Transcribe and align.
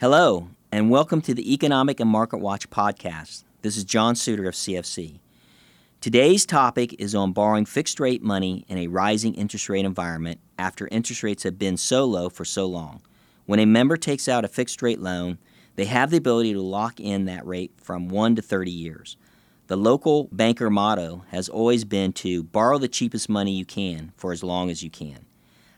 Hello, 0.00 0.48
and 0.72 0.88
welcome 0.88 1.20
to 1.20 1.34
the 1.34 1.52
Economic 1.52 2.00
and 2.00 2.08
Market 2.08 2.38
Watch 2.38 2.70
podcast. 2.70 3.44
This 3.60 3.76
is 3.76 3.84
John 3.84 4.14
Suter 4.16 4.48
of 4.48 4.54
CFC. 4.54 5.18
Today's 6.00 6.46
topic 6.46 6.98
is 6.98 7.14
on 7.14 7.32
borrowing 7.32 7.66
fixed 7.66 8.00
rate 8.00 8.22
money 8.22 8.64
in 8.66 8.78
a 8.78 8.86
rising 8.86 9.34
interest 9.34 9.68
rate 9.68 9.84
environment 9.84 10.40
after 10.58 10.88
interest 10.90 11.22
rates 11.22 11.42
have 11.42 11.58
been 11.58 11.76
so 11.76 12.06
low 12.06 12.30
for 12.30 12.46
so 12.46 12.64
long. 12.64 13.02
When 13.44 13.60
a 13.60 13.66
member 13.66 13.98
takes 13.98 14.26
out 14.26 14.42
a 14.42 14.48
fixed 14.48 14.80
rate 14.80 15.00
loan, 15.00 15.36
they 15.76 15.84
have 15.84 16.08
the 16.08 16.16
ability 16.16 16.54
to 16.54 16.62
lock 16.62 16.98
in 16.98 17.26
that 17.26 17.46
rate 17.46 17.72
from 17.76 18.08
1 18.08 18.36
to 18.36 18.40
30 18.40 18.70
years. 18.70 19.18
The 19.66 19.76
local 19.76 20.30
banker 20.32 20.70
motto 20.70 21.26
has 21.28 21.50
always 21.50 21.84
been 21.84 22.14
to 22.14 22.42
borrow 22.42 22.78
the 22.78 22.88
cheapest 22.88 23.28
money 23.28 23.52
you 23.52 23.66
can 23.66 24.14
for 24.16 24.32
as 24.32 24.42
long 24.42 24.70
as 24.70 24.82
you 24.82 24.88
can. 24.88 25.26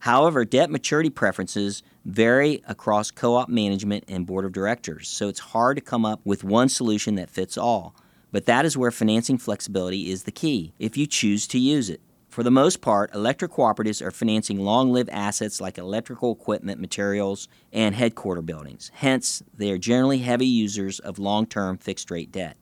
However, 0.00 0.46
debt 0.46 0.70
maturity 0.70 1.10
preferences 1.10 1.82
vary 2.06 2.62
across 2.66 3.10
co 3.10 3.36
op 3.36 3.48
management 3.48 4.04
and 4.08 4.26
board 4.26 4.44
of 4.44 4.52
directors, 4.52 5.08
so 5.08 5.28
it's 5.28 5.40
hard 5.40 5.76
to 5.76 5.82
come 5.82 6.06
up 6.06 6.20
with 6.24 6.42
one 6.42 6.68
solution 6.68 7.16
that 7.16 7.30
fits 7.30 7.58
all. 7.58 7.94
But 8.32 8.46
that 8.46 8.64
is 8.64 8.78
where 8.78 8.90
financing 8.90 9.36
flexibility 9.36 10.10
is 10.10 10.22
the 10.22 10.30
key, 10.30 10.72
if 10.78 10.96
you 10.96 11.06
choose 11.06 11.46
to 11.48 11.58
use 11.58 11.90
it. 11.90 12.00
For 12.30 12.42
the 12.42 12.50
most 12.50 12.80
part, 12.80 13.12
electric 13.12 13.50
cooperatives 13.50 14.00
are 14.00 14.12
financing 14.12 14.60
long 14.60 14.92
lived 14.92 15.10
assets 15.10 15.60
like 15.60 15.76
electrical 15.76 16.32
equipment, 16.32 16.80
materials, 16.80 17.48
and 17.72 17.94
headquarter 17.94 18.40
buildings. 18.40 18.90
Hence, 18.94 19.42
they 19.54 19.70
are 19.72 19.78
generally 19.78 20.18
heavy 20.18 20.46
users 20.46 21.00
of 21.00 21.18
long 21.18 21.44
term 21.44 21.76
fixed 21.76 22.10
rate 22.10 22.30
debt. 22.32 22.56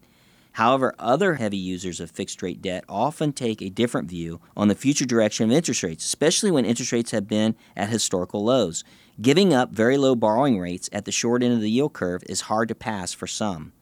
However, 0.58 0.92
other 0.98 1.36
heavy 1.36 1.56
users 1.56 2.00
of 2.00 2.10
fixed 2.10 2.42
rate 2.42 2.60
debt 2.60 2.82
often 2.88 3.32
take 3.32 3.62
a 3.62 3.70
different 3.70 4.10
view 4.10 4.40
on 4.56 4.66
the 4.66 4.74
future 4.74 5.04
direction 5.04 5.48
of 5.48 5.56
interest 5.56 5.84
rates, 5.84 6.04
especially 6.04 6.50
when 6.50 6.64
interest 6.64 6.90
rates 6.90 7.12
have 7.12 7.28
been 7.28 7.54
at 7.76 7.90
historical 7.90 8.42
lows. 8.42 8.82
Giving 9.22 9.54
up 9.54 9.70
very 9.70 9.96
low 9.96 10.16
borrowing 10.16 10.58
rates 10.58 10.90
at 10.92 11.04
the 11.04 11.12
short 11.12 11.44
end 11.44 11.54
of 11.54 11.60
the 11.60 11.70
yield 11.70 11.92
curve 11.92 12.24
is 12.28 12.40
hard 12.40 12.66
to 12.70 12.74
pass 12.74 13.12
for 13.12 13.28
some. 13.28 13.72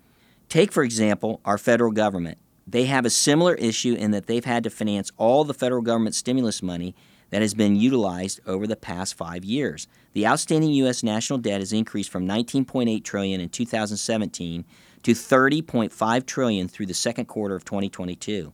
Take, 0.51 0.71
for 0.71 0.83
example, 0.83 1.41
our 1.47 1.57
federal 1.57 1.93
government. 1.93 2.37
They 2.67 2.85
have 2.85 3.07
a 3.07 3.11
similar 3.11 3.55
issue 3.55 3.95
in 3.95 4.11
that 4.11 4.27
they've 4.27 4.45
had 4.45 4.63
to 4.65 4.69
finance 4.69 5.11
all 5.17 5.45
the 5.45 5.55
federal 5.55 5.81
government 5.81 6.15
stimulus 6.15 6.63
money 6.63 6.95
that 7.31 7.43
has 7.43 7.55
been 7.55 7.77
utilized 7.77 8.41
over 8.47 8.67
the 8.67 8.77
past 8.77 9.15
five 9.15 9.45
years. 9.45 9.89
The 10.13 10.27
outstanding 10.27 10.71
U.S. 10.71 11.03
national 11.03 11.39
debt 11.39 11.61
has 11.61 11.73
increased 11.73 12.11
from 12.11 12.27
19.8 12.27 13.05
trillion 13.05 13.41
in 13.41 13.49
2017 13.49 14.65
to 15.03 15.13
30.5 15.13 16.27
trillion 16.27 16.69
through 16.69 16.87
the 16.87 16.95
second 16.95 17.27
quarter 17.27 17.55
of 17.55 17.65
2022. 17.65 18.53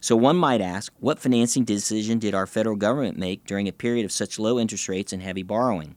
So 0.00 0.16
one 0.16 0.36
might 0.36 0.60
ask, 0.60 0.92
what 1.00 1.18
financing 1.18 1.64
decision 1.64 2.18
did 2.18 2.34
our 2.34 2.46
federal 2.46 2.76
government 2.76 3.16
make 3.16 3.46
during 3.46 3.68
a 3.68 3.72
period 3.72 4.04
of 4.04 4.12
such 4.12 4.38
low 4.38 4.58
interest 4.58 4.88
rates 4.88 5.12
and 5.14 5.22
heavy 5.22 5.42
borrowing? 5.42 5.94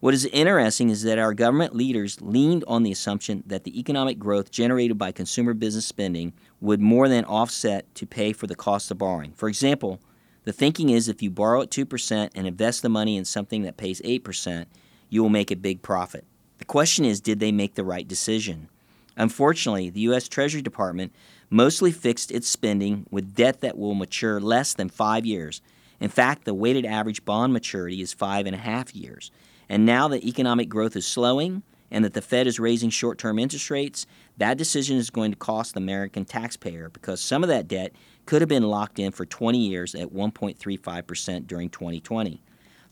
What 0.00 0.14
is 0.14 0.26
interesting 0.26 0.90
is 0.90 1.04
that 1.04 1.18
our 1.18 1.32
government 1.32 1.76
leaders 1.76 2.20
leaned 2.20 2.64
on 2.66 2.82
the 2.82 2.90
assumption 2.90 3.44
that 3.46 3.62
the 3.64 3.78
economic 3.78 4.18
growth 4.18 4.50
generated 4.50 4.98
by 4.98 5.12
consumer 5.12 5.54
business 5.54 5.86
spending 5.86 6.32
would 6.60 6.80
more 6.80 7.08
than 7.08 7.24
offset 7.24 7.94
to 7.94 8.04
pay 8.04 8.32
for 8.32 8.48
the 8.48 8.56
cost 8.56 8.90
of 8.90 8.98
borrowing. 8.98 9.32
For 9.32 9.48
example, 9.48 10.00
the 10.44 10.52
thinking 10.52 10.90
is 10.90 11.08
if 11.08 11.22
you 11.22 11.30
borrow 11.30 11.62
at 11.62 11.70
2% 11.70 12.30
and 12.34 12.46
invest 12.46 12.82
the 12.82 12.88
money 12.88 13.16
in 13.16 13.24
something 13.24 13.62
that 13.62 13.76
pays 13.76 14.00
8%, 14.02 14.66
you 15.08 15.22
will 15.22 15.30
make 15.30 15.50
a 15.50 15.56
big 15.56 15.82
profit. 15.82 16.24
The 16.58 16.64
question 16.64 17.04
is, 17.04 17.20
did 17.20 17.40
they 17.40 17.52
make 17.52 17.74
the 17.74 17.84
right 17.84 18.06
decision? 18.06 18.68
Unfortunately, 19.16 19.90
the 19.90 20.00
U.S. 20.00 20.28
Treasury 20.28 20.62
Department 20.62 21.12
mostly 21.50 21.92
fixed 21.92 22.30
its 22.30 22.48
spending 22.48 23.06
with 23.10 23.34
debt 23.34 23.60
that 23.60 23.76
will 23.76 23.94
mature 23.94 24.40
less 24.40 24.72
than 24.72 24.88
five 24.88 25.26
years. 25.26 25.60
In 26.00 26.08
fact, 26.08 26.44
the 26.44 26.54
weighted 26.54 26.86
average 26.86 27.24
bond 27.24 27.52
maturity 27.52 28.00
is 28.00 28.12
five 28.12 28.46
and 28.46 28.54
a 28.54 28.58
half 28.58 28.94
years. 28.94 29.30
And 29.68 29.86
now 29.86 30.08
that 30.08 30.24
economic 30.24 30.68
growth 30.68 30.96
is 30.96 31.06
slowing 31.06 31.62
and 31.92 32.04
that 32.04 32.14
the 32.14 32.22
Fed 32.22 32.48
is 32.48 32.58
raising 32.58 32.90
short 32.90 33.18
term 33.18 33.38
interest 33.38 33.70
rates, 33.70 34.06
that 34.38 34.56
decision 34.56 34.96
is 34.96 35.10
going 35.10 35.30
to 35.30 35.36
cost 35.36 35.74
the 35.74 35.80
American 35.80 36.24
taxpayer 36.24 36.88
because 36.88 37.20
some 37.20 37.44
of 37.44 37.48
that 37.48 37.68
debt 37.68 37.92
could 38.26 38.42
have 38.42 38.48
been 38.48 38.64
locked 38.64 38.98
in 38.98 39.12
for 39.12 39.26
20 39.26 39.58
years 39.58 39.94
at 39.94 40.12
1.35% 40.12 41.46
during 41.46 41.68
2020. 41.68 42.42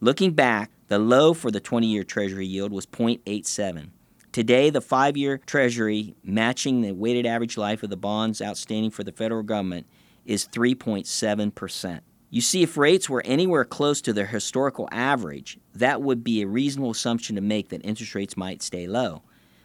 Looking 0.00 0.33
back, 0.33 0.71
the 0.89 0.99
low 0.99 1.34
for 1.34 1.50
the 1.50 1.60
20 1.60 1.87
year 1.87 2.05
Treasury 2.05 2.47
yield 2.47 2.72
was 2.72 2.87
0.87. 2.87 3.89
Today, 4.33 4.71
the 4.71 4.81
five 4.81 5.16
year 5.16 5.39
Treasury, 5.39 6.15
matching 6.22 6.83
the 6.83 6.93
weighted 6.93 7.27
average 7.27 7.56
life 7.56 7.83
of 7.83 7.91
the 7.91 7.97
bonds 7.97 8.41
outstanding 8.41 8.91
for 8.91 9.03
the 9.03 9.12
federal 9.12 9.43
government, 9.43 9.87
is 10.27 10.47
3.7%. 10.47 12.00
You 12.32 12.41
see, 12.41 12.62
if 12.62 12.76
rates 12.76 13.10
were 13.10 13.22
anywhere 13.24 13.64
close 13.64 14.00
to 14.02 14.12
their 14.12 14.26
historical 14.26 14.88
average, 14.92 15.58
that 15.74 16.00
would 16.00 16.22
be 16.22 16.41
a 16.41 16.46
reasonable 16.46 16.92
assumption 16.92 17.34
to 17.34 17.42
make 17.42 17.70
that 17.70 17.84
interest 17.84 18.14
rates 18.14 18.36
might 18.36 18.62
stay 18.62 18.86
low. 18.86 19.22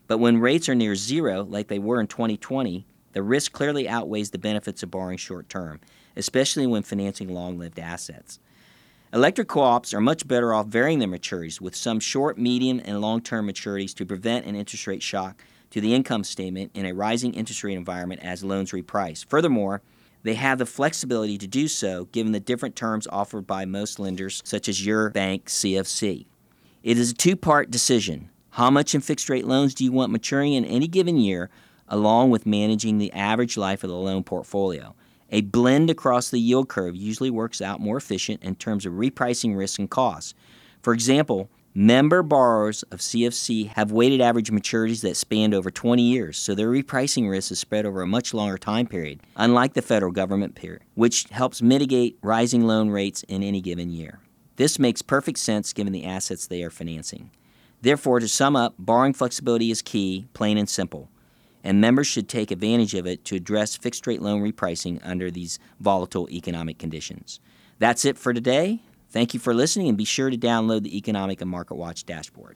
But 0.08 0.18
when 0.18 0.40
rates 0.40 0.68
are 0.68 0.74
near 0.74 0.96
zero, 0.96 1.44
like 1.44 1.68
they 1.68 1.78
were 1.78 2.02
in 2.02 2.08
2020, 2.08 2.88
the 3.14 3.22
risk 3.22 3.52
clearly 3.52 3.88
outweighs 3.88 4.32
the 4.32 4.40
benefits 4.40 4.82
of 4.82 4.90
borrowing 4.90 5.18
short 5.18 5.48
term, 5.48 5.80
especially 6.16 6.66
when 6.66 6.82
financing 6.82 7.30
long 7.30 7.60
lived 7.60 7.78
assets. 7.78 8.40
Electric 9.14 9.48
co 9.48 9.62
ops 9.62 9.94
are 9.94 10.02
much 10.02 10.28
better 10.28 10.52
off 10.52 10.66
varying 10.66 10.98
their 10.98 11.08
maturities 11.08 11.62
with 11.62 11.76
some 11.76 12.00
short, 12.00 12.40
medium, 12.40 12.82
and 12.84 13.00
long 13.00 13.22
term 13.22 13.48
maturities 13.48 13.94
to 13.94 14.08
prevent 14.08 14.48
an 14.48 14.56
interest 14.56 14.88
rate 14.88 15.04
shock 15.04 15.44
to 15.70 15.80
the 15.80 15.94
income 15.94 16.24
statement 16.24 16.72
in 16.74 16.88
a 16.88 16.94
rising 16.94 17.34
interest 17.36 17.64
rate 17.64 17.78
environment 17.78 18.22
as 18.24 18.44
loans 18.44 18.72
reprice. 18.72 19.24
Furthermore, 19.24 19.84
they 20.26 20.34
have 20.34 20.58
the 20.58 20.66
flexibility 20.66 21.38
to 21.38 21.46
do 21.46 21.68
so 21.68 22.06
given 22.06 22.32
the 22.32 22.40
different 22.40 22.76
terms 22.76 23.08
offered 23.12 23.46
by 23.46 23.64
most 23.64 24.00
lenders, 24.00 24.42
such 24.44 24.68
as 24.68 24.84
your 24.84 25.12
bank, 25.12 25.46
CFC. 25.46 26.26
It 26.82 26.98
is 26.98 27.12
a 27.12 27.14
two 27.14 27.36
part 27.36 27.70
decision. 27.70 28.32
How 28.50 28.72
much 28.72 28.96
in 28.96 29.02
fixed 29.02 29.30
rate 29.30 29.46
loans 29.46 29.76
do 29.76 29.84
you 29.84 29.92
want 29.92 30.12
maturing 30.12 30.54
in 30.54 30.66
any 30.66 30.88
given 30.88 31.18
year, 31.18 31.52
along 31.88 32.32
with 32.32 32.48
managing 32.48 32.98
the 32.98 33.14
average 33.14 33.56
life 33.56 33.84
of 33.84 33.92
the 33.92 33.96
loan 33.96 34.24
portfolio? 34.24 34.96
A 35.30 35.42
blend 35.42 35.92
across 35.92 36.32
the 36.32 36.40
yield 36.40 36.70
curve 36.70 36.96
usually 36.96 37.30
works 37.30 37.62
out 37.62 37.80
more 37.80 37.98
efficient 37.98 38.42
in 38.42 38.56
terms 38.56 38.88
of 38.88 38.94
repricing 38.94 39.56
risk 39.56 39.78
and 39.78 39.92
costs. 39.92 40.34
For 40.82 40.94
example, 40.94 41.52
member 41.76 42.24
borrowers 42.24 42.84
of 42.84 43.00
CFC 43.00 43.68
have 43.68 43.92
weighted 43.92 44.22
average 44.22 44.50
maturities 44.50 45.02
that 45.02 45.18
spanned 45.18 45.54
over 45.54 45.70
20 45.70 46.02
years, 46.02 46.38
so 46.38 46.56
their 46.56 46.72
repricing 46.72 47.30
risk 47.30 47.52
is 47.52 47.60
spread 47.60 47.86
over 47.86 48.02
a 48.02 48.08
much 48.08 48.34
longer 48.34 48.58
time 48.58 48.88
period, 48.88 49.20
unlike 49.36 49.74
the 49.74 49.82
federal 49.82 50.12
government 50.12 50.56
period, 50.56 50.82
which 50.96 51.26
helps 51.32 51.62
mitigate 51.62 52.18
rising 52.22 52.66
loan 52.66 52.90
rates 52.90 53.24
in 53.24 53.44
any 53.44 53.60
given 53.60 53.92
year. 53.92 54.20
This 54.56 54.80
makes 54.80 55.02
perfect 55.02 55.38
sense 55.38 55.74
given 55.74 55.92
the 55.92 56.06
assets 56.06 56.48
they 56.48 56.64
are 56.64 56.70
financing. 56.70 57.30
Therefore, 57.82 58.22
to 58.22 58.28
sum 58.28 58.56
up, 58.56 58.74
borrowing 58.80 59.14
flexibility 59.14 59.70
is 59.70 59.82
key, 59.82 60.28
plain 60.34 60.58
and 60.58 60.70
simple 60.70 61.10
and 61.66 61.82
members 61.82 62.06
should 62.06 62.30
take 62.30 62.52
advantage 62.52 62.94
of 62.94 63.08
it 63.08 63.26
to 63.26 63.36
address 63.36 63.76
fixed 63.76 64.06
rate 64.06 64.22
loan 64.22 64.40
repricing 64.42 65.02
under 65.04 65.32
these 65.32 65.58
volatile 65.80 66.30
economic 66.30 66.78
conditions. 66.78 67.40
That's 67.80 68.06
it 68.06 68.20
for 68.20 68.34
today. 68.34 68.82
Thank 69.16 69.34
you 69.34 69.40
for 69.40 69.54
listening 69.54 69.88
and 69.88 69.98
be 69.98 70.04
sure 70.04 70.30
to 70.30 70.38
download 70.38 70.84
the 70.84 70.98
Economic 70.98 71.40
and 71.40 71.50
Market 71.50 71.76
Watch 71.76 72.06
dashboard. 72.06 72.54